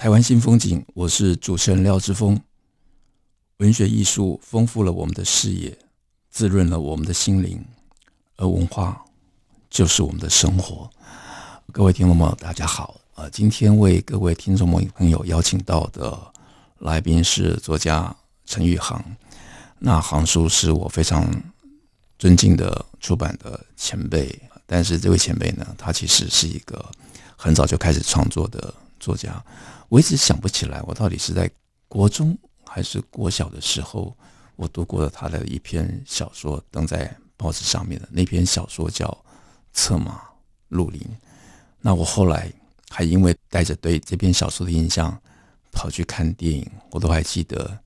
[0.00, 2.40] 台湾新风景，我是主持人廖志峰。
[3.58, 5.76] 文学艺术丰富了我们的视野，
[6.30, 7.62] 滋润了我们的心灵，
[8.36, 9.04] 而文化
[9.68, 10.88] 就是我们的生活。
[11.70, 12.98] 各位听众朋友，大家好。
[13.16, 16.18] 呃，今天为各位听众朋友邀请到的
[16.78, 19.04] 来宾是作家陈玉航。
[19.78, 21.30] 那航叔是我非常
[22.18, 26.82] 尊敬的出版的前辈，但是这位前辈呢，他其实是一个
[27.36, 29.44] 很早就开始创作的作家。
[29.90, 31.50] 我一直想不起来，我到底是在
[31.88, 34.16] 国中还是国小的时候，
[34.54, 39.06] 我读过了他的一篇小说，登在报纸上面的那篇小说叫
[39.72, 40.22] 《策马
[40.68, 41.00] 入林》。
[41.80, 42.52] 那我后来
[42.88, 45.20] 还因为带着对这篇小说的印象
[45.72, 47.76] 跑去看电影，我都还记得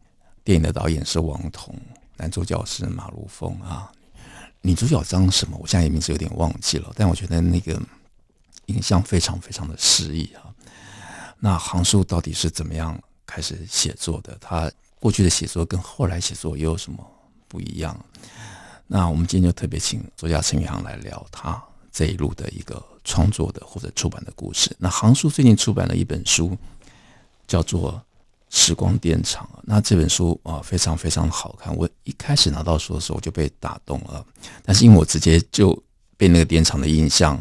[0.44, 1.74] 电影的导演是王童，
[2.18, 3.90] 男主角是马如风啊，
[4.60, 7.80] 女主角张什么，我现在名字有点忘记了，但我觉得那个
[8.66, 10.53] 印象非常非常的诗意啊。
[11.44, 14.34] 那航叔到底是怎么样开始写作的？
[14.40, 17.06] 他过去的写作跟后来写作又有什么
[17.46, 17.94] 不一样？
[18.86, 24.74] 那我们今天就特别请作家陈宇航来聊他这一路的一个创作的或者出版的故事。
[24.78, 26.56] 那航叔最近出版了一本书，
[27.46, 27.92] 叫做
[28.48, 29.46] 《时光电厂》。
[29.64, 31.76] 那这本书啊非常非常好看。
[31.76, 34.24] 我一开始拿到书的时候我就被打动了，
[34.62, 35.78] 但是因为我直接就
[36.16, 37.38] 被那个电厂的印象。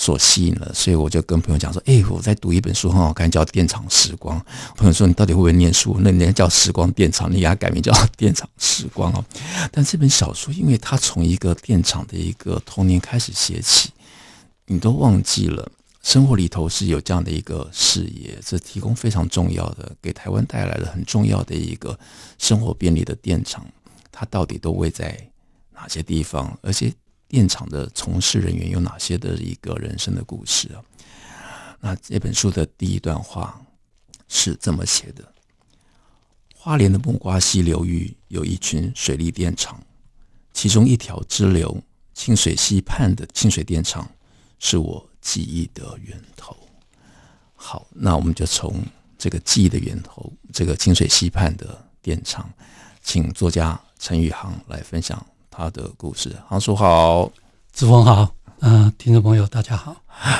[0.00, 4.40] 所吸引了，所以我就跟朋友讲说：“哎、我在读一本书，很好看，叫《电厂时光》。”
[4.74, 5.98] 朋友说：“你到底会不会念书？
[6.00, 9.22] 那人家叫《时光电厂》，你给他改名叫《电厂时光》哦。”
[9.70, 13.90] 但这本小说，因为它从一个电厂的一个童年开始写起，
[14.64, 15.70] 你都忘记了
[16.02, 21.98] 生活里头是有这样的一个事业，这提供非常重要的，给台湾带来了很重要的一个
[22.38, 23.66] 生活便利的电厂，
[24.10, 25.14] 它到底都位在
[25.74, 26.58] 哪些地方？
[26.62, 26.90] 而且。
[27.30, 30.82] 电厂的从事人员有哪些的一个人生的故事啊？
[31.78, 33.64] 那这本书的第一段话
[34.26, 35.32] 是这么写的：
[36.56, 39.80] 花莲的木瓜溪流域有一群水利电厂，
[40.52, 41.80] 其中一条支流
[42.14, 44.10] 清水溪畔的清水电厂
[44.58, 46.56] 是我记忆的源头。
[47.54, 48.84] 好，那我们就从
[49.16, 52.52] 这个记忆的源头，这个清水溪畔的电厂，
[53.04, 55.24] 请作家陈宇航来分享。
[55.60, 57.30] 他的故事，航叔好，
[57.74, 59.94] 志峰好，嗯、呃，听众朋友大家好，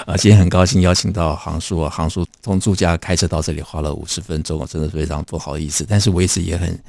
[0.07, 6.83] 啊，今天很高兴邀请到航叔啊，航叔从住家开车到这里花了五十分钟，我真的非常不好意思，但是我一直也很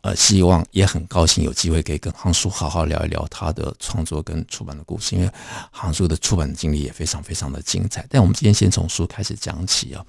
[0.00, 5.30] 呃希望，也很高兴有机会可以跟航叔好好聊一聊他的创作跟出版的故事，因为
[5.70, 8.06] 航叔的出版的经历也非常非常的精彩。
[8.08, 10.02] 但我们今天先从书开始讲起啊，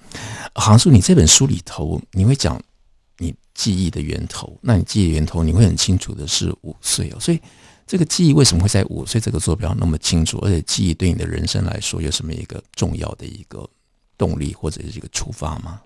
[0.56, 2.58] 航叔，你这本书里头你会讲。
[3.54, 7.20] 记忆的源头，那你记忆源头，你会很清楚的是五岁哦。
[7.20, 7.40] 所以
[7.86, 10.38] 这个记忆为什么会在五岁这个坐标那么清楚？
[10.40, 13.70] 而且记忆对你的人生来说有什么一个重要的一个
[14.18, 15.82] 动力或者是一个出发吗？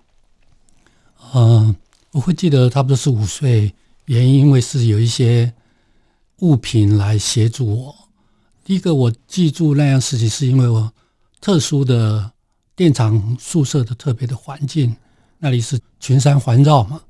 [1.32, 1.74] 呃，
[2.12, 3.74] 我会记得差不多是五岁，
[4.04, 5.52] 原因因为是有一些
[6.38, 7.94] 物品来协助我。
[8.62, 10.92] 第一个我记住那样事情，是因为我
[11.40, 12.30] 特殊的
[12.76, 14.94] 电厂宿舍的特别的环境，
[15.38, 17.00] 那里是群山环绕嘛。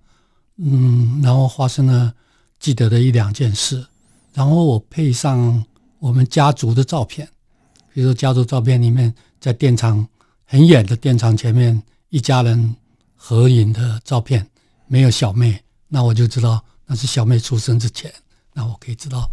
[0.58, 2.14] 嗯，然后发生了
[2.58, 3.86] 记得的一两件事，
[4.32, 5.64] 然后我配上
[5.98, 7.28] 我们家族的照片，
[7.92, 10.06] 比如说家族照片里面，在电厂
[10.44, 12.74] 很远的电厂前面，一家人
[13.14, 14.48] 合影的照片，
[14.86, 18.12] 没有小妹，那我就知道那是小妹出生之前，
[18.54, 19.28] 那我可以知道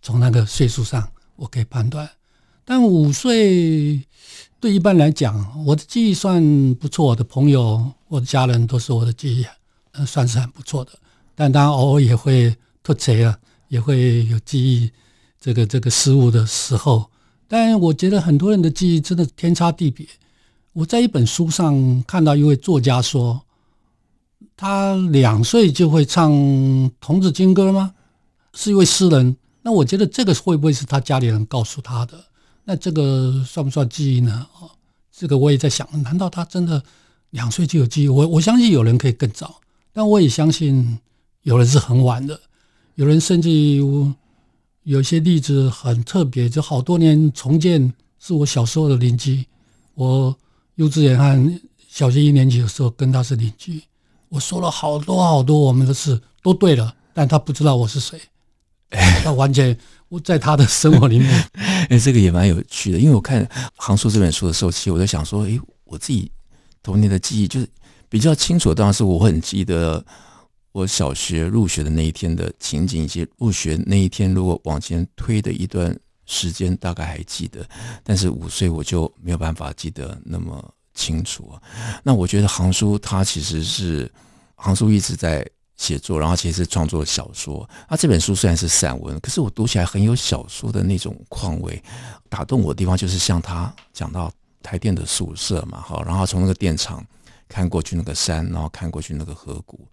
[0.00, 1.06] 从那个岁数上，
[1.36, 2.08] 我可以判断。
[2.64, 4.00] 但五岁
[4.60, 9.44] 对一般来讲，我的记忆算不错，我的朋友、我的家人都是我的记忆。
[10.06, 10.92] 算是很不错的，
[11.34, 14.90] 但当然偶尔也会脱节啊，也会有记忆
[15.40, 17.10] 这个这个失误的时候。
[17.46, 20.06] 但我觉得很多人的记忆真的天差地别。
[20.72, 23.42] 我在一本书上看到一位作家说，
[24.56, 26.30] 他两岁就会唱
[26.98, 27.94] 童子军歌吗？
[28.54, 29.36] 是一位诗人。
[29.60, 32.24] 那我觉得这个会不会是他家里人告诉他的？
[32.64, 34.46] 那这个算不算记忆呢？
[34.58, 34.70] 哦，
[35.14, 36.82] 这个我也在想，难道他真的
[37.30, 38.08] 两岁就有记忆？
[38.08, 39.60] 我我相信有人可以更早。
[39.92, 40.98] 但我也相信，
[41.42, 42.40] 有人是很晚的，
[42.94, 44.12] 有人甚至有，
[44.84, 49.44] 有些例子很特别，就好多年重建是我小时候的邻居。
[49.94, 50.34] 我
[50.76, 53.82] 幼稚园和小学一年级的时候跟他是邻居。
[54.30, 58.18] 我说了好多好多我们的事都对了，但他不知道我是谁。
[59.22, 59.76] 他完全
[60.08, 61.50] 我在他的生活里面。
[61.90, 63.44] 哎，这个也蛮有趣的，因为我看
[63.76, 66.30] 《航叔》这本书的时候，其实我在想说，哎，我自己
[66.82, 67.68] 童年的记忆就是
[68.12, 68.74] 比较清楚。
[68.74, 70.04] 当然是我很记得
[70.72, 77.66] 我小学入学的那一天的情景，以及入学那一天如果往前推的一段时间，大概还记得。
[78.04, 80.62] 但是五岁我就没有办法记得那么
[80.92, 81.54] 清楚。
[82.02, 84.12] 那我觉得杭叔他其实是
[84.56, 85.42] 杭叔一直在
[85.78, 87.66] 写作，然后其实是创作小说。
[87.88, 91.82] 那这本书虽然是散文，可是我读起来很有小说的那种况味。
[92.28, 94.30] 打动我的地方就是像他讲到
[94.62, 97.02] 台电的宿舍嘛，哈，然后从那个电厂
[97.52, 99.86] 看过去那个山，然后看过去那个河谷，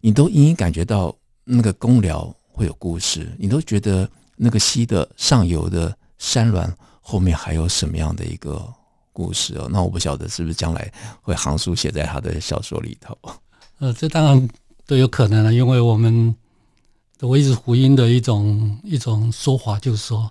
[0.00, 1.14] 你都隐隐感觉到
[1.44, 8.66] 那个公寮会有故事，你都觉得那个溪的上游的山峦后面还有什么样的一个
[9.12, 9.68] 故事哦？
[9.70, 13.16] 那我不晓得是不是将来会行书写在他的小说里头。
[13.78, 14.48] 呃，这当然。
[14.84, 16.34] 都有可能了，因为我们
[17.20, 20.30] 我一直呼应的一种一种说法，就是说，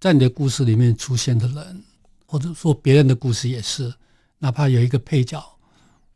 [0.00, 1.82] 在你的故事里面出现的人，
[2.26, 3.94] 或者说别人的故事也是，
[4.40, 5.42] 哪怕有一个配角，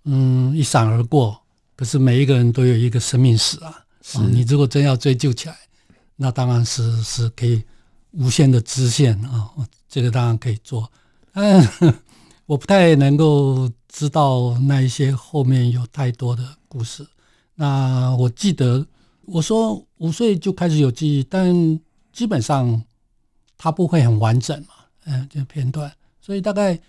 [0.05, 1.41] 嗯，一闪而过，
[1.77, 3.85] 可是每一个人都有一个生命史啊。
[4.03, 5.57] 是、哦，你如果真要追究起来，
[6.17, 7.63] 那当然是是可以
[8.13, 9.51] 无限的支线啊，
[9.89, 10.91] 这个当然可以做。
[11.33, 11.67] 嗯，
[12.47, 17.07] 我不太能够知道那一些后面有太多的故事。
[17.55, 18.87] 那我记得
[19.27, 21.79] 我说五岁就开始有记忆，但
[22.13, 22.83] 基本上
[23.59, 24.69] 它不会很完整嘛，
[25.05, 26.81] 嗯，这片段，所以大概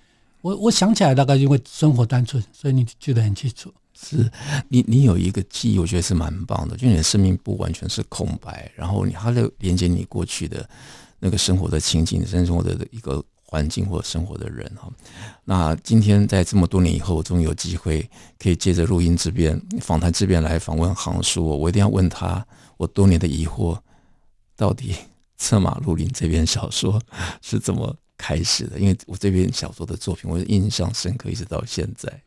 [0.42, 3.74] 我我想起来，大概因为生活单纯，所以你记得很清楚。
[3.94, 4.30] 是
[4.68, 10.68] 你你有一个记忆，我觉得是蛮棒的，就你的生命不完全是空白，然后你还有连接你过去的
[11.20, 13.24] 那个生活的情景，生活的一个。
[13.44, 14.90] 环境或生活的人哈，
[15.44, 18.10] 那今天在这么多年以后，我终于有机会
[18.40, 22.48] 可以借着录音这边访谈这边来访问航叔，我一定要问他
[22.78, 23.78] 我多年的疑惑，
[24.56, 24.94] 到底
[25.36, 27.02] 《策马入林》这篇小说
[27.42, 28.78] 是怎么开始的？
[28.80, 32.22] 因为我这篇小说的作品，我印象深刻，一直到现在。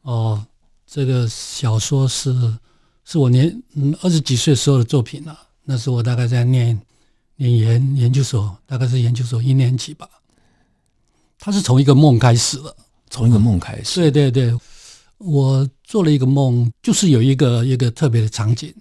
[0.00, 0.42] 哦，
[0.86, 2.32] 这个小说是
[3.04, 6.80] 是我年嗯二十几岁时候的作品了，啊，那时候我大概在念
[7.36, 10.08] 念研研究所，大概是研究所一年级吧。
[11.38, 12.74] 他是从一个梦开始的，
[13.10, 14.00] 从一个梦开始。
[14.00, 14.58] 对对对，
[15.18, 18.74] 我做了一个梦，就是有一个一个特别的场景，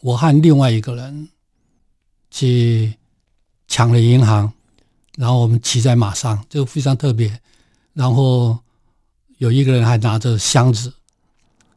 [0.00, 1.28] 我和另外一个人
[2.30, 2.94] 去
[3.68, 4.52] 抢了银行，
[5.16, 7.40] 然后我们骑在马上，就非常特别。
[7.92, 8.58] 然后
[9.38, 10.92] 有一个人还拿着箱子，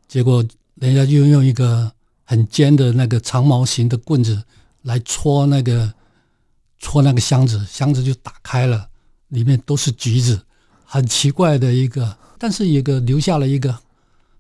[0.07, 0.43] 结果
[0.75, 1.91] 人家就用一个
[2.23, 4.43] 很尖的那个长毛型的棍子
[4.83, 5.93] 来戳那个
[6.79, 8.89] 戳那个箱子，箱子就打开了。
[9.29, 10.39] 里面都是橘子，
[10.85, 13.75] 很奇怪的一个，但是一个留下了一个，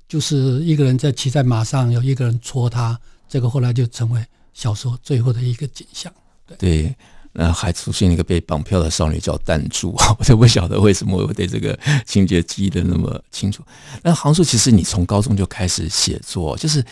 [0.07, 4.23] 就是一个人在骑在马上，有一个人戳他，这个后来就成为
[4.53, 6.13] 小说最后的一个景象。
[6.59, 6.95] 对，
[7.33, 13.63] 那还出现一个被绑票的少女叫弹珠， 我都不晓得为什么我对这个情节记得那么清楚。
[14.01, 16.83] 那航叔，其实你从高中就开始写作，就是，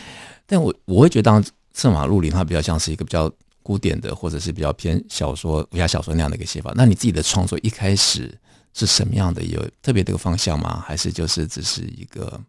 [0.46, 1.44] 但我我会觉得，当
[1.74, 3.32] 策马入林，它比较像是一个比较。
[3.64, 6.74] 古典的，或者是比较偏小说、武侠小说那样的一个写法。
[6.76, 8.36] 那你自己的创作一开始
[8.74, 9.44] 是什么样的？
[9.44, 10.84] 有特别的一个方向吗？
[10.84, 12.42] 还是就是只是一个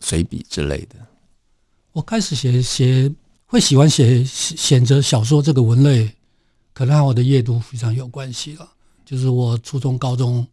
[0.00, 0.96] 随笔之类的？
[1.92, 3.12] 我开始写写
[3.44, 6.10] 会喜欢写选择小说这个文类，
[6.80, 8.66] 可能和我的阅读非常有关系了。
[9.04, 10.48] 就是我初中、高中，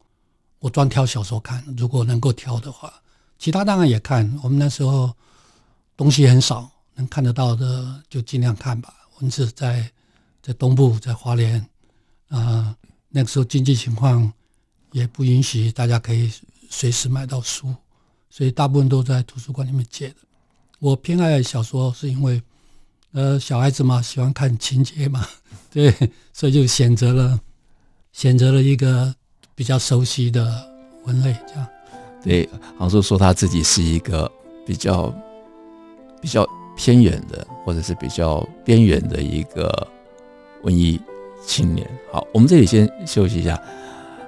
[0.59, 2.93] 我专挑小说看，如果能够挑的话，
[3.39, 4.29] 其他当然也看。
[4.43, 5.09] 我们那时候
[5.95, 8.93] 东西很少，能看得到的就尽量看吧。
[9.21, 9.89] 文字在
[10.41, 11.65] 在东部，在花莲
[12.27, 12.75] 啊、
[13.07, 14.29] 那个时候经济情况
[14.91, 16.29] 也不允许大家可以
[16.69, 17.73] 随时买到书，
[18.29, 20.15] 所以大部分都在图书馆里面借的。
[20.79, 22.43] 我偏爱小说，是因为
[23.13, 25.25] 呃小孩子嘛，喜欢看情节嘛，
[25.71, 25.93] 对，
[26.33, 27.39] 所以就选择了
[28.13, 29.13] 选择了一个
[29.55, 30.69] 比较熟悉的
[31.05, 31.67] 文类，这样。
[32.23, 34.31] 对，航叔说他自己是一个
[34.65, 35.13] 比较
[36.21, 36.47] 比较。
[36.79, 39.87] 偏远的，或者是比较边缘的一个
[40.61, 41.01] 文艺
[41.43, 41.89] 青年。
[42.11, 43.59] 好，我们这里先休息一下，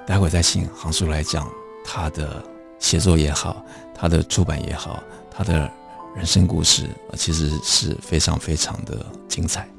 [0.04, 1.48] 待会再请航叔来讲
[1.86, 2.44] 他的
[2.80, 5.72] 写作也好，他的出版也好，他的
[6.16, 9.70] 人生故事，其实是非常非常的精彩。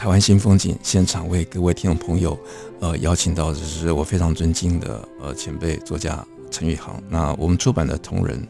[0.00, 2.40] 台湾新风景现场为各位听众朋友，
[2.80, 6.98] 呃，邀请到的是我非常尊敬的呃前辈作家陈宇航。
[7.10, 8.48] 那我们出版的同仁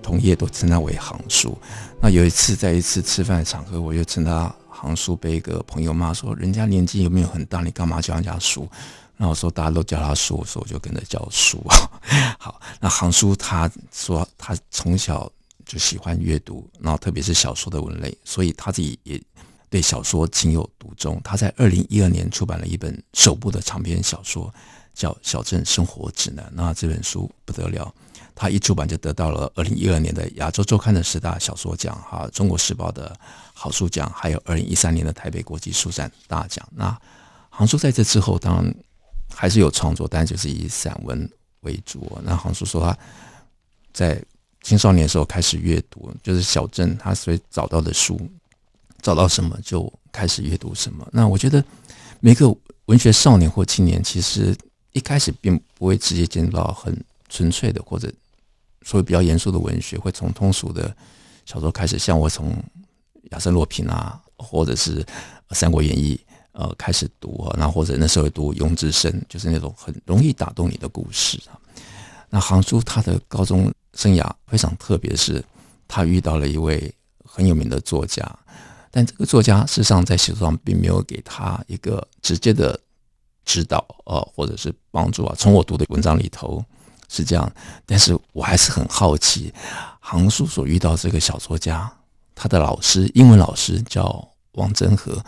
[0.00, 1.58] 同业都称他为航叔。
[2.00, 7.62] 那有一次在一次吃饭的场合，我就称他航叔，被一个朋友骂说：“人家年纪有没有很大？
[7.62, 8.68] 你干嘛叫人家叔？”
[9.18, 11.60] 那我说大家都叫他叔，所以我就跟着叫叔。
[12.38, 15.28] 好，那航叔他说他从小
[15.66, 19.20] 就喜欢阅读，然后特别是小说的文类，所以他自己也。
[19.72, 24.52] 对小说情有独钟，他在二零一二年出版了一本首部的长篇小说，
[24.92, 26.44] 叫《小镇生活指南》。
[26.52, 27.90] 那这本书不得了，
[28.34, 33.18] 他一出版就得到了二零一二年的亚洲周刊的十大小说奖，哈，《中国时报》的
[33.54, 36.68] 好书奖，还有二零一三年的台北国际书展大奖。
[36.74, 36.94] 那
[37.48, 38.74] 航叔在这之后，当然
[39.34, 41.26] 还是有创作，但就是以散文
[41.60, 42.20] 为主。
[42.22, 42.98] 那航叔说他
[43.94, 44.22] 在
[44.62, 48.20] 青少年的时候开始阅读，就是小镇他所找到的书。
[49.02, 51.06] 找到什么就开始阅读什么。
[51.12, 51.62] 那我觉得
[52.20, 52.54] 每个
[52.86, 54.56] 文学少年或青年，其实
[54.92, 56.96] 一开始并不会直接进入到很
[57.28, 58.10] 纯粹的或者
[58.82, 60.94] 所谓比较严肃的文学，会从通俗的
[61.44, 61.98] 小说开始。
[61.98, 62.56] 像我从
[63.32, 65.02] 亚森罗平啊，或者是
[65.50, 66.16] 《三国演义》
[66.52, 71.58] 呃开始读啊，那或者那时候读庸之生，就是那种很容易打动你的故事啊。
[72.28, 75.42] 那杭叔他的高中生涯非常特别，是
[75.88, 76.92] 他遇到了一位
[77.24, 78.24] 很有名的作家。
[78.94, 82.78] 但这个作家事实上在写作上并没有给他一个直接的
[83.44, 85.34] 指导，呃，或者是帮助啊。
[85.36, 86.62] 从我读的文章里头
[87.08, 87.50] 是这样，
[87.86, 89.50] 但是我还是很好奇，
[89.98, 91.90] 杭叔所遇到这个小作家，
[92.34, 95.24] 他的老师，英文老师叫王祯和。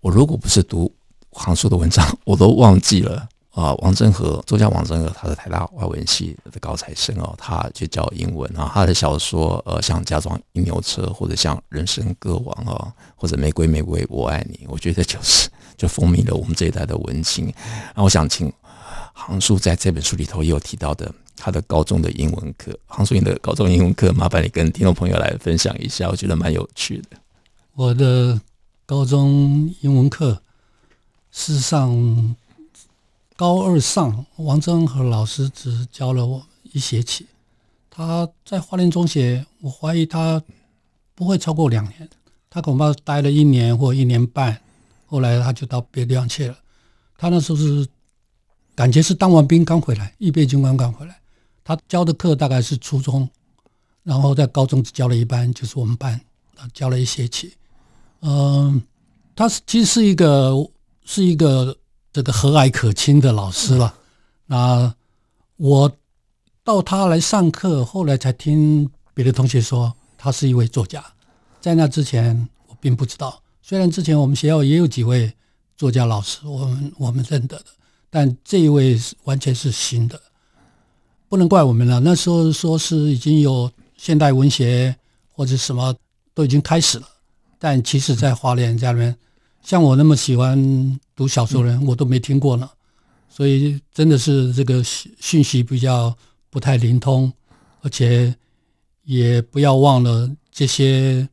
[0.00, 0.94] 我如果不是读
[1.30, 3.26] 杭叔的文章，我都忘记了。
[3.52, 8.70] 啊，王振和作家王振和，他是台大外文系的高材生哦，他就教英文啊。
[8.72, 17.52] 他的小说，呃，像《嫁妆银牛车》或者像《人生歌王》啊，或者《玫瑰玫瑰我爱你》，我觉得就是 就风靡了我们这一代的文青。
[17.96, 18.52] 那我想请
[19.12, 27.16] 航叔在这本书里头也有提到的他的高中的英文课，航叔你的高中英文课，麻烦你跟听众朋友来分享一下，我觉得蛮有趣的。
[27.74, 28.40] 我的
[28.86, 30.40] 高中英文课，
[31.32, 32.36] 事实上。
[33.40, 37.26] 高二上，王祯和老师只教了我一学期。
[37.88, 40.42] 他在花莲中学，我怀疑他
[41.14, 42.06] 不会超过两年，
[42.50, 44.60] 他恐怕待了一年或一年半，
[45.06, 46.58] 后来他就到别的地方去了。
[47.16, 47.88] 他那时候是
[48.74, 51.18] 感觉是当完兵刚回来，预备军官刚回来。
[51.64, 53.26] 他教的课大概是初中，
[54.02, 56.20] 然后在高中只教了一班，就是我们班，
[56.54, 57.54] 他教了一学期。
[58.20, 58.82] 嗯，
[59.34, 60.70] 他是其实是一个
[61.06, 61.74] 是一个。
[62.12, 63.94] 这个和蔼可亲的老师了。
[64.46, 64.92] 那
[65.56, 65.92] 我
[66.64, 71.04] 到他来上课，后来才听别的同学说他是一位作家。
[71.60, 73.40] 在那之前，我并不知道。
[73.62, 75.32] 虽然之前我们学校也有几位
[75.76, 77.66] 作家老师，我们我们认得的，
[78.10, 80.20] 但这一位完全是新的。
[81.28, 82.00] 不能怪我们了。
[82.00, 84.96] 那时候说是已经有现代文学
[85.32, 85.94] 或者什么
[86.34, 87.06] 都已经开始了，
[87.58, 89.16] 但其实在花莲家里面。
[89.62, 92.68] 像我那么喜欢读小说的人，我都没听过呢，
[93.28, 96.16] 所以真的是这个讯息比较
[96.48, 97.32] 不太灵通，
[97.82, 98.34] 而且
[99.04, 101.28] 也不要忘了这些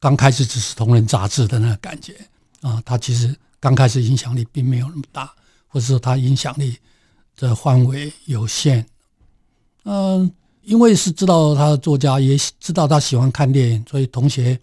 [0.00, 2.16] 刚开始只是同人杂志的那个感觉
[2.62, 5.32] 啊，它其实刚开始影响力并没有那么大，
[5.68, 6.76] 或者说它影响力
[7.36, 8.84] 的范围有限。
[9.84, 10.32] 嗯，
[10.62, 14.58] 因为是知道他的作家，也知道他喜欢看电影，所以同学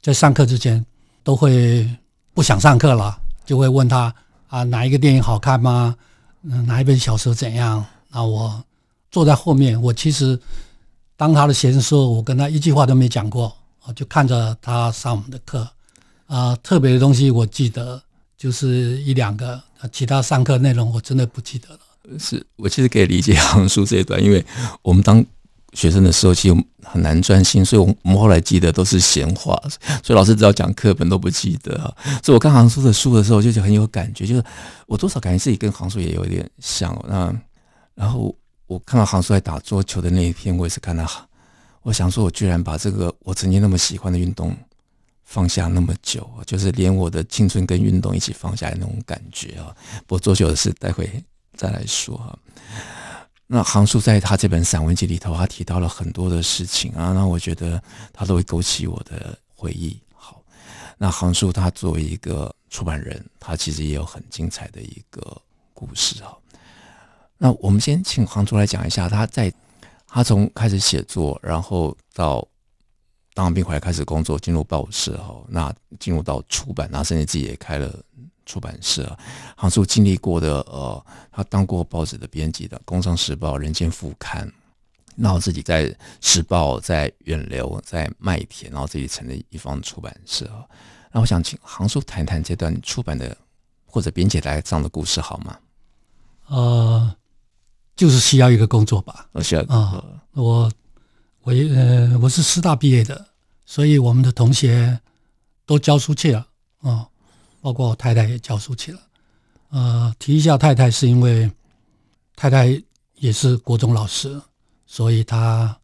[0.00, 0.84] 在上课之前。
[1.22, 1.88] 都会
[2.34, 4.14] 不想上课了，就会问他
[4.48, 5.94] 啊，哪一个电影好看吗？
[6.42, 7.84] 嗯，哪一本小说怎样？
[8.10, 8.64] 那我
[9.10, 10.38] 坐在后面，我其实
[11.16, 15.68] 当他的学生时候，我跟他一句话都没讲过，我就看着他上我们的课
[16.26, 16.56] 啊。
[16.62, 18.02] 特别的东西我记得
[18.36, 19.62] 就是一两个，
[19.92, 21.80] 其他上课内容我真的不记得了。
[22.18, 24.44] 是我其实可以理解航叔这一段，因为
[24.82, 25.24] 我们当。
[25.72, 29.56] 学生的时候其实很难专心，所以我们后来记得都是闲话，
[30.02, 31.94] 所以老师只要讲课本都不记得啊。
[32.22, 34.44] 所以我看航叔的书的时候，就很有感觉，就是
[34.86, 36.92] 我多少感觉自己跟航叔也有点像。
[37.08, 37.32] 那
[37.94, 38.34] 然后
[38.66, 41.08] 我看到航叔在打桌球的那一天，我也是看到，
[41.82, 44.56] 我想说，我居然把这个我曾经那么喜欢的运动
[45.24, 49.74] 放下那么久，就是连我的青春跟运动一起放下来那种感觉啊。
[50.06, 51.08] 不过桌球的事待会
[51.56, 52.36] 再来说哈。
[53.52, 60.00] 那航叔在他这本散文集里头，他提到了很多的事情啊，那我觉得他都会勾起我的回忆。
[60.14, 60.40] 好，
[60.96, 65.36] 那航叔他作为一个出版人，他其实也有很精彩的一个
[65.74, 66.32] 故事啊。
[67.38, 69.52] 那我们先请航叔来讲一下，他在
[70.06, 72.46] 他从开始写作，然后到
[73.34, 77.92] 当兵回来开始工作，进入报社哈，那进入到出版，那甚至自己也开了
[78.50, 79.16] 出版社。
[79.56, 84.46] 杭叔经历过的呃，他当过报纸的编辑的《工商时报》《人间副刊》，
[85.16, 90.50] 然后自己在时报、在远流、在麦田，然后自己成立一方出版社。
[91.12, 93.36] 那我想请杭叔谈谈这段出版的
[93.86, 95.58] 或者编辑来这样的故事好吗？
[96.48, 97.16] 呃，
[97.94, 99.28] 就是需要一个工作吧。
[99.32, 100.02] 我需要啊，
[100.32, 100.70] 我。
[101.42, 103.28] 我呃，我是师大毕业的，
[103.64, 105.00] 所以我们的同学
[105.64, 106.40] 都教书去了
[106.82, 107.08] 啊、哦，
[107.60, 109.00] 包括我太太也教书去了。
[109.70, 111.50] 呃，提一下太太是因为
[112.34, 112.82] 太太
[113.16, 114.40] 也是国中老师，
[114.86, 115.78] 所以她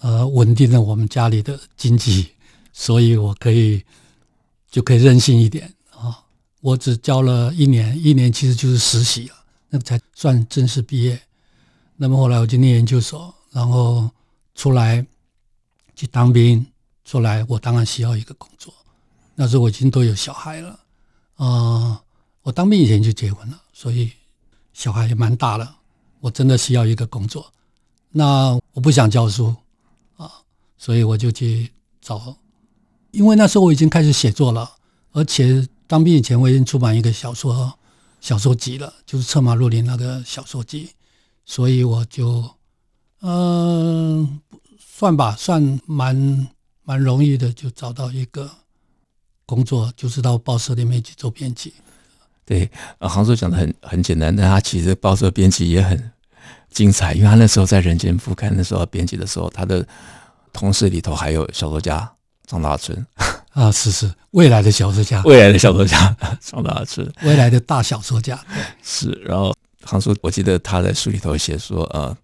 [0.00, 2.30] 呃稳定了我们家里的经济，
[2.72, 3.84] 所以我可以
[4.70, 6.24] 就可以任性一点啊、
[6.60, 9.34] 我只教了一年，一年其实就是实习了，
[9.68, 11.20] 那才算正式毕业。
[11.96, 14.10] 那么后来我就念研究所，然后。
[14.58, 15.06] 出来
[15.94, 16.66] 去当兵，
[17.04, 18.72] 出来我当然需要一个工作。
[19.36, 20.70] 那时候我已经都有小孩了，
[21.36, 22.00] 啊、呃，
[22.42, 24.10] 我当兵以前就结婚了，所以
[24.72, 25.76] 小孩也蛮大了。
[26.18, 27.52] 我真的需要一个工作。
[28.10, 29.54] 那我不想教书
[30.16, 30.30] 啊，
[30.76, 32.36] 所以我就去找，
[33.12, 34.76] 因为那时候我已经开始写作了，
[35.12, 37.78] 而且当兵以前我已经出版一个小说
[38.20, 40.90] 小说集了，就是《策马入林》那个小说集，
[41.44, 42.50] 所以我就。
[43.22, 44.40] 嗯，
[44.78, 46.48] 算吧，算蛮
[46.82, 48.48] 蛮容易的，就找到一个
[49.46, 51.72] 工作，就是到报社里面去做编辑。
[52.44, 56.10] 对，杭叔讲的很很简单，但他其实报社编辑也很
[56.70, 59.86] 精彩，因为他那时候在《人间副刊》那时候编辑的时候，他的
[60.52, 62.12] 同事里头还有小说家
[62.46, 63.06] 张大春
[63.54, 68.38] 啊，是是，未来的小说家，未来的小说家张大春，未来的大小说家，
[68.82, 69.10] 是。
[69.24, 72.16] 然后杭叔，我记得他在书里头写说，呃。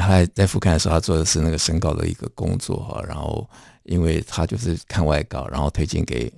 [0.00, 3.44] 他在副刊的时候，他做的是那个审稿的一个工作哈，然后
[3.82, 6.32] 因为他就是看外稿，然后推荐给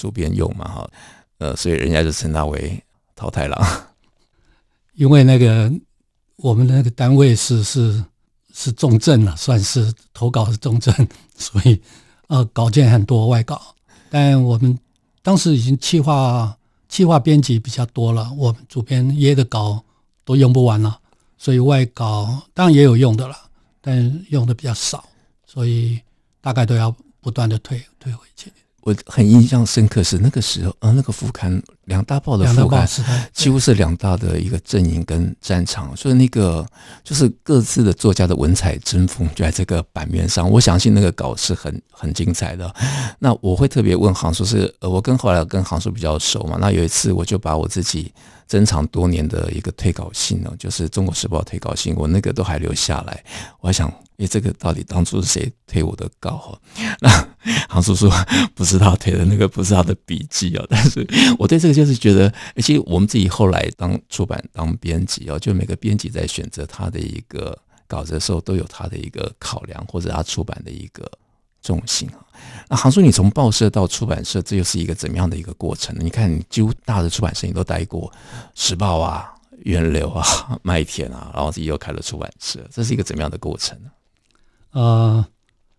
[0.00, 0.90] 主编用嘛哈，
[1.36, 2.82] 呃，所以人家就称他为
[3.14, 3.86] 桃太郎。
[4.94, 5.70] 因为那个
[6.36, 8.02] 我们的那个单位是是
[8.54, 10.94] 是重镇了，算是投稿是重镇，
[11.36, 11.78] 所以
[12.28, 13.74] 呃稿件很多外稿，
[14.08, 14.78] 但我们
[15.20, 16.56] 当时已经企划
[16.88, 19.84] 企划编辑比较多了，我们主编约的稿
[20.24, 20.98] 都用不完了。
[21.36, 23.36] 所以外稿当然也有用的了，
[23.82, 25.04] 但用的比较少，
[25.46, 26.00] 所以
[26.40, 28.50] 大概都要不断的退退回去。
[28.82, 32.88] 我很印象深刻是那个时候，呃，那个副刊两大报的副刊，
[33.32, 36.66] 几乎是两大的一个阵营跟战场，所以那个
[37.04, 40.50] 就是各自的作家的文采争锋就在这个版面上。
[40.50, 42.74] 我相信那个稿是很很精彩的。
[43.18, 48.12] 那我会特别问杭叔是，呃，我跟后来跟杭叔比较熟嘛，那有一次我就把我自己
[48.48, 53.22] 珍藏多年的一个退稿信呢，就是《中国时报》退稿信，我那个都还留下来，
[53.60, 53.92] 我还想。
[54.20, 56.58] 诶，这个到底当初是谁推我的稿？
[57.00, 57.08] 那
[57.68, 58.10] 杭叔说
[58.54, 60.66] 不是他推的，那个不是他的笔记哦。
[60.68, 61.06] 但是
[61.38, 71.10] 我对这个就是觉得，其实我们自己后来当出版当编辑哦，就每个编辑在选择他的一个稿子的时候，都有他的一个考量，或者他出版的一个
[71.62, 72.20] 重心啊。
[72.68, 76.02] 那杭叔，你从报社到出版社，这又是一个怎么样的一个过程呢？
[76.04, 78.12] 你看，你几乎大的出版社你都待过，
[78.54, 79.32] 时报啊、
[79.64, 80.24] 源流啊、
[80.62, 83.90] 麦田啊，然后自己又开了出版社，这是一个怎么样的过程呢？
[84.72, 85.24] 呃，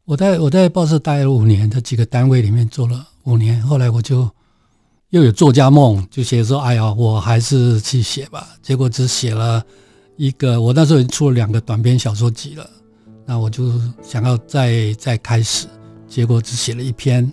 [0.04, 4.30] 我在我在报社待了五年，在几个单位里面做了五年，后来我就
[5.12, 9.63] 又有作家梦，就写说：“哎呀，我还是去写吧。”结果只写了
[10.17, 12.69] 一个，我那时候已经出了两个短篇小说集了，
[13.25, 15.67] 那我就想要再再开始，
[16.06, 17.32] 结果只写了一篇，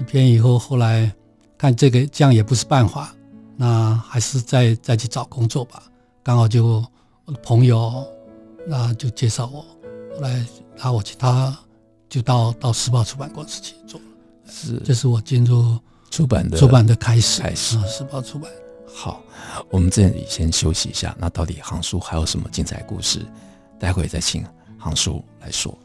[0.00, 1.12] 一篇以后，后来
[1.56, 3.14] 看这个这样也不是办法，
[3.56, 5.80] 那还是再再去找工作吧。
[6.24, 6.84] 刚好就
[7.24, 8.04] 我的朋友，
[8.66, 9.60] 那就介绍我，
[10.16, 10.44] 后来。
[10.82, 11.56] 他我其他
[12.08, 14.06] 就到到时报出版公司去做了，
[14.50, 15.78] 是，这是我进入
[16.10, 17.78] 出版的出版的开始开始。
[17.86, 18.50] 时报出版。
[18.92, 19.22] 好，
[19.70, 21.14] 我们这里先休息一下。
[21.20, 23.24] 那到底行叔还有什么精彩故事？
[23.78, 24.44] 待会再请
[24.76, 25.78] 行叔来说。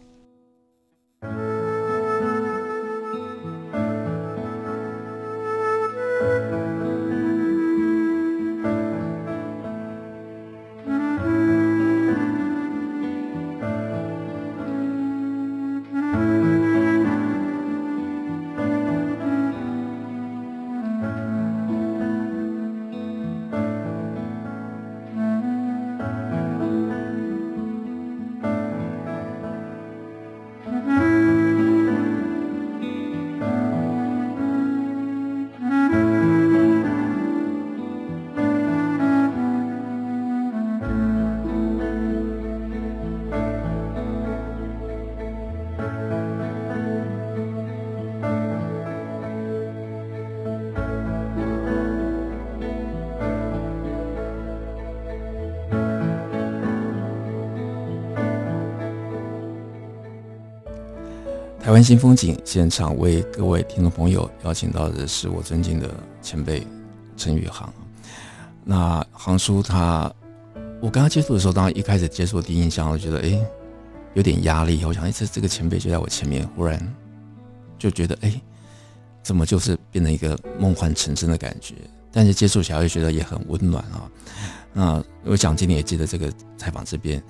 [61.67, 66.65] 台湾新风景现场为各位听众朋友邀请到的是我尊敬的前辈
[67.17, 67.73] 陈宇航。
[68.63, 70.09] 那航叔他，
[70.79, 73.37] 我跟他接触的时候，当然一开始接触第一印象，我觉得哎，
[74.13, 74.81] 有点压力。
[74.85, 76.81] 我想，哎，这这个前辈就在我前面，忽然
[77.77, 78.41] 就觉得，哎，
[79.21, 81.75] 怎么就是变成一个梦幻成真的感觉？
[82.13, 84.09] 但是接触起来又觉得也很温暖啊。
[84.71, 87.21] 那我想今天也记得这个采访这边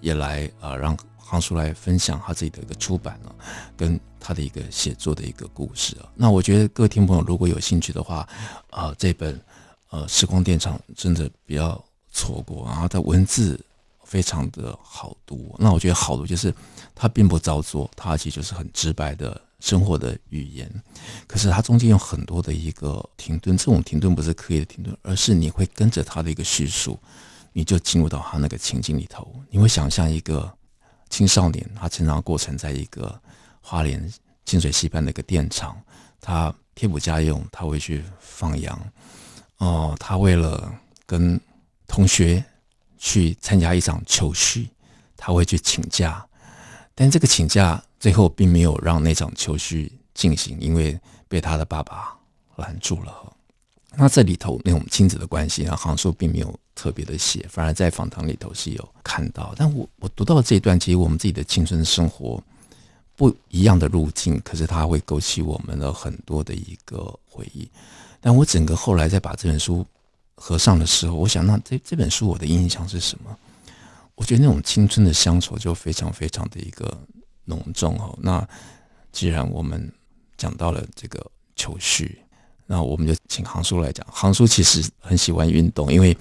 [0.00, 0.96] 也来啊，让。
[1.32, 3.34] 航叔来分享他自己的一个出版了，
[3.74, 6.06] 跟他的一个写作的一个故事啊。
[6.14, 8.28] 那我觉得各位听朋友如果有兴趣的话，
[8.68, 9.40] 啊、这本
[9.88, 12.66] 呃《时光电厂》真的不要错过。
[12.66, 13.58] 然后他文字
[14.04, 16.54] 非常的好读，那我觉得好读就是
[16.94, 20.70] 他并不造作，他其实就是很直白的生活的语言。
[21.26, 26.98] 可是他中间有很多的一个停顿，这种停顿不是刻意的停顿，而是你会跟着他的一个叙述，
[27.54, 30.52] 你就进入到他那个情境里头，你会想象一个。
[31.12, 33.20] 青少年他成长过程，在一个
[33.60, 34.10] 花莲
[34.46, 35.78] 清水溪畔的一个电厂，
[36.22, 38.92] 他贴补家用，他会去放羊。
[39.58, 41.38] 哦，他为了跟
[41.86, 42.42] 同学
[42.96, 44.70] 去参加一场球叙，
[45.14, 46.26] 他会去请假，
[46.94, 50.98] 但这个请假最后并没有让那场球叙进行，因为
[51.28, 52.16] 被他的爸爸
[52.56, 53.36] 拦住了。
[53.96, 59.54] 那这里头那种亲子的关系啊，航叔并没有特别的写，反而在访谈里头是有看到。
[59.56, 62.42] 但我我读到这一段，其实我们自己的青春生活
[63.14, 67.68] 不一样的路径，可是它会勾起我们的很多的一个回忆。
[68.20, 69.86] 但我整个后来再把这本书
[70.34, 73.36] 合上的时候，我想，那这这本书我的印象是什么？
[74.14, 76.98] 我觉得那种青春的乡愁就非常非常的一个
[77.44, 78.18] 浓重哦。
[78.20, 78.46] 那
[79.10, 79.92] 既然我们
[80.36, 81.24] 讲到了这个
[81.56, 82.21] 球叙。
[82.72, 84.06] 那我们就请航叔来讲。
[84.10, 86.16] 航叔其实很喜欢运动，因为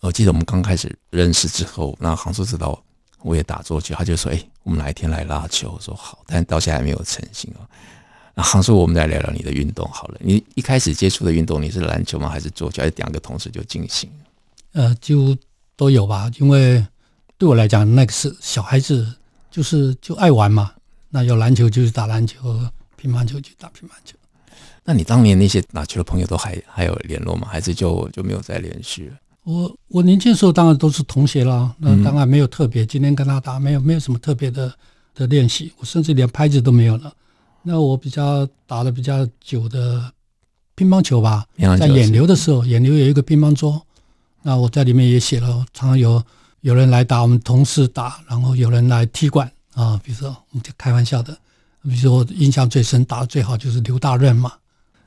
[0.00, 2.76] 我记得我们刚开始认识之后，那航叔知道
[3.20, 7.62] 我也打桌球，他就说：“哎，我们哪一天来拉球？”我说：“好。”但到现在还没有成型哦。
[8.34, 10.18] 那航叔，我们再聊聊你的运动好了。
[10.20, 12.28] 你一开始接触的运动，你是篮球吗？
[12.28, 12.82] 还是桌球？
[12.82, 14.10] 还是两个同时就进行？
[14.72, 15.36] 呃，几乎
[15.76, 16.28] 都有吧。
[16.40, 16.84] 因为
[17.38, 19.14] 对我来讲，那个是小孩子，
[19.52, 20.72] 就是就爱玩嘛。
[21.10, 22.58] 那有篮球就是打篮球，
[22.96, 24.16] 乒乓球就打乒乓球。
[24.84, 27.46] 那你当年那些打球的朋友都还还有联络吗？
[27.50, 29.14] 还是就就没有再联系了？
[29.44, 34.72] 我我年轻的时候当然都是同学啦，那当然没有特别，今天跟他打没有没有什么特别的
[35.14, 37.12] 的练习，我甚至连拍子都没有了。
[37.62, 40.12] 那我比较打的比较久的
[40.74, 41.46] 乒乓球吧，
[41.78, 43.80] 在演流的时候，演流有一个乒乓桌，
[44.42, 46.22] 那我在里面也写了，常常有
[46.60, 51.32] 有人来打，我们同事打，然后有人来踢馆啊，比如说我们就开玩笑的，
[51.82, 54.52] 比如说我印象最深打的最好就是刘大任嘛。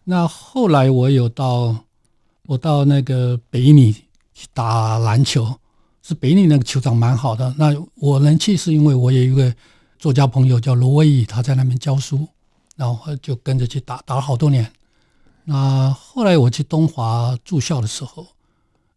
[0.07, 1.75] 那后来我有到，
[2.45, 3.91] 我到那个北理
[4.35, 5.59] 去打篮球，
[6.03, 7.53] 是北理那个球场蛮好的。
[7.57, 9.51] 那我能去是因为我有一个
[9.97, 12.27] 作家朋友叫罗威仪，他在那边教书，
[12.75, 14.71] 然后就跟着去打，打了好多年。
[15.43, 18.27] 那后来我去东华住校的时候，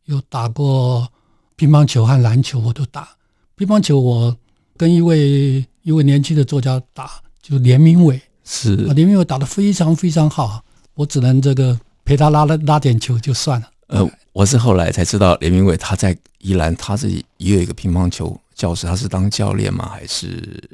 [0.05, 1.09] 有打过
[1.57, 3.09] 乒乓球和篮球，我都打。
[3.57, 4.37] 乒乓球我
[4.77, 10.63] 跟一位一位年轻的作家打，就是连明伟，是连明伟打得非常非常好。
[10.99, 13.71] 我只能这个陪他拉了拉点球就算了。
[13.87, 19.89] 呃，我是后来才知道，连明伟他在宜兰，他是也有一个乒乓球教室，他是当教练吗？
[19.89, 20.69] 还是？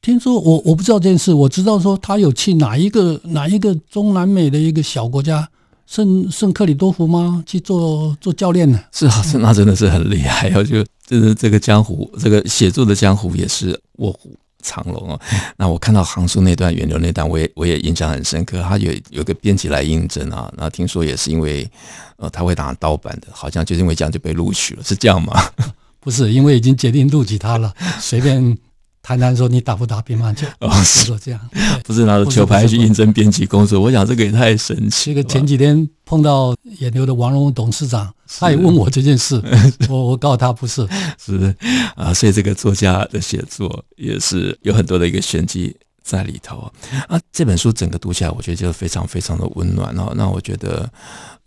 [0.00, 5.48] 听说我我不知道这件事，我知道说他有去哪一个哪一个中南美的一个小国家，
[5.88, 7.42] 圣圣克里多福吗？
[7.44, 8.80] 去做做教练呢？
[8.92, 14.36] 是啊，是那真的是很厉害，然后就就是这个江湖，这个写作的江湖也是卧虎。
[14.64, 15.20] 长龙哦，
[15.56, 18.60] 那我看到航叔那段远流那段，我也我也印象很深刻。
[18.62, 21.70] 他有有个编辑来应征啊，那听说也是因为
[22.16, 25.34] 呃他会打盗版的，好像就是因为这样就被录取了，是这样吗？
[26.00, 28.56] 不是，因为已经决定录取他了，随便。
[29.04, 30.46] 谈谈说你打不打乒乓球？
[30.60, 31.38] 哦，是说这样，
[31.84, 33.78] 不是拿着球拍去应征编辑工作。
[33.78, 35.12] 我想这个也太神奇。
[35.12, 39.38] 这个前几天碰到野牛的王荣董事长，他也问我这件事，
[39.90, 40.88] 我我告诉他不是，
[41.18, 41.54] 是
[41.96, 46.72] 啊，所以这个作家的写作也是有很多的一个玄机在里头
[47.06, 47.20] 啊。
[47.30, 50.14] 这本书整个读起来，我觉得就非常非常的温暖哦。
[50.16, 50.90] 那我觉得，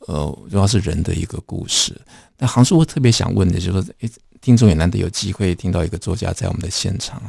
[0.06, 2.00] 呃，主要是人的一个故事。
[2.38, 7.20] 那杭叔，我特别想问的就是说，诶，听众也难得有机会听到一个作家在我们的现场。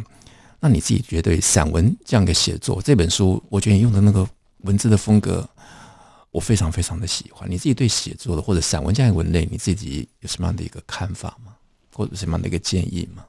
[0.60, 4.28] 那你自己觉得散文这样的写作，这本书，我觉得你用的那个
[4.62, 5.48] 文字的风格，
[6.30, 7.48] 我非常非常的喜欢。
[7.48, 11.52] 你自己对写作的或者散文这样的文类，你自己有什么样的一个看法吗？
[11.94, 13.24] 或者什么样的一个建议吗？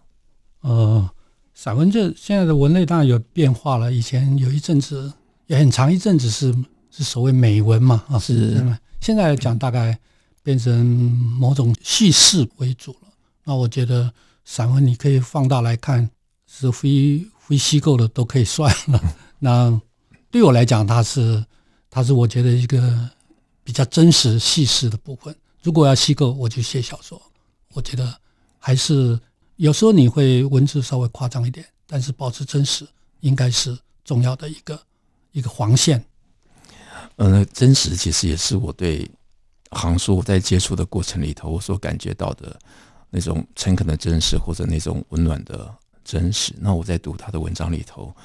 [0.62, 1.10] 呃，
[1.54, 3.92] 散文这现在的文类当然有变化了。
[3.92, 5.14] 以前有一阵子，
[5.46, 6.56] 也很长一阵子是
[6.90, 8.56] 是所谓美文嘛，啊，是。
[9.02, 9.98] 现在来讲，大概
[10.42, 10.86] 变成
[11.40, 13.08] 某种叙事为主了。
[13.44, 14.12] 那我觉得
[14.46, 16.10] 散文你可以放大来看。
[16.52, 19.00] 是非非虚构的都可以算了，
[19.38, 19.80] 那
[20.32, 21.46] 对我来讲，它是
[21.90, 23.10] 它是我觉得一个
[23.64, 25.34] 比较真实细实的部分。
[25.62, 27.22] 如果要虚构，我就写小说。
[27.74, 28.20] 我觉得
[28.58, 29.18] 还是
[29.58, 32.88] 有时候你会文字稍微夸张一点，但是保持真实
[33.20, 34.82] 应该是重要的一个
[35.32, 36.04] 一个黄线。
[37.18, 39.10] 嗯，真实其实也是我对
[39.72, 42.60] 行书在接触的过程里头，我所感觉到的
[43.12, 45.72] 那种诚恳的真实，或者那种温暖的
[46.04, 46.54] 真实。
[46.60, 48.16] 那我在读他的文章里头，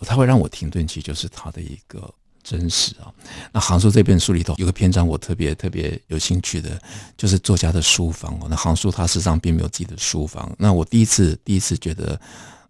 [0.00, 2.12] 他会让我停顿期，就是他的一个。
[2.48, 3.12] 真实啊！
[3.50, 6.80] 那行书这本书里头有个篇章，我特别特别有兴趣的，
[7.16, 8.38] 就是作家的书房。
[8.48, 10.54] 那行书他实际上并没有自己的书房。
[10.56, 12.20] 那我第一次第一次觉得，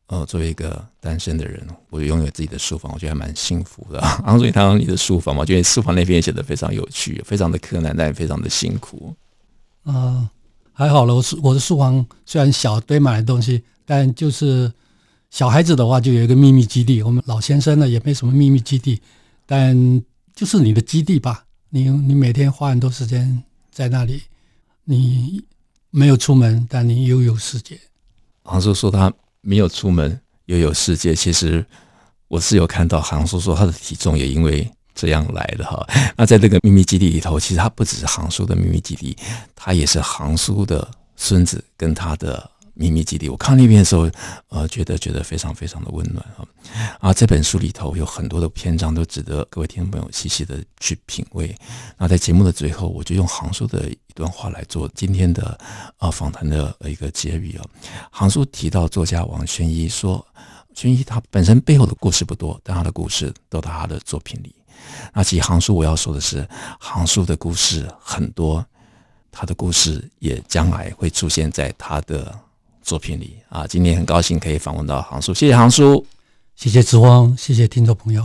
[0.07, 4.01] 呃，作为一个单身的人，我拥有自己的书房，我觉得还蛮幸福的。
[4.01, 5.43] 行书，他有你的书房吗？
[5.43, 9.15] 我觉得书房那篇写的非常有趣，非常的柯南，但也非常的辛苦。
[9.83, 10.27] 啊、
[10.79, 14.71] 还好了，我书我的书房虽然小，堆满了东西，但就是
[15.31, 17.03] 小孩子的话就有一个秘密基地。
[17.03, 19.01] 我们老先生呢也没什么秘密基地。
[19.47, 19.75] 但
[20.35, 24.21] 就是你的基地吧，你你每天花很多时间在那里，
[24.85, 25.43] 你
[25.89, 27.81] 没有出门，但你又有世界。
[28.43, 29.11] 杭叔说他
[29.41, 31.65] 没有出门又有世界，其实
[32.29, 35.87] 我是有看到杭叔说他的体重也因为这样来的哈。
[36.17, 39.17] 那在这个秘密基地里头，其实他不只是行书的秘密基地，
[39.55, 42.51] 他也是行书的孙子跟他的。
[42.79, 44.07] 秘密基地，我看那边的时候，
[44.51, 46.45] 呃，觉得觉得非常非常的温暖啊！
[47.01, 51.57] 啊，这本书里头有很多的篇章都值得各位听众朋友细细的去品味。
[51.97, 55.59] 那在节目的最后，我就用行书的一段话来做今天的
[55.97, 57.65] 啊访谈的一个结语啊。
[58.11, 60.23] 行书提到作家王宣一说，
[60.77, 64.55] 宣一他本身背后的故事不多，但他的故事都在他的作品里。
[65.13, 68.65] 那其实行书我要说的是，行书的故事很多，
[69.33, 72.33] 他的故事也将来会出现在他的。
[72.87, 76.07] 作品里啊，今天很高兴可以访问到行书，谢谢行书，
[76.55, 78.25] 谢谢志光，谢谢听众朋友。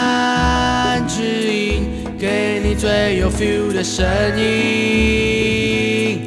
[2.81, 4.03] 最有 feel 的声
[4.35, 6.25] 音，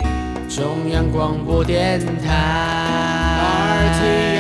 [0.49, 4.34] 中央广播电台。